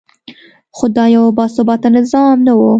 خو 0.77 0.85
دا 0.95 1.05
یو 1.15 1.23
باثباته 1.37 1.87
نظام 1.97 2.37
نه 2.47 2.53
و. 2.57 2.61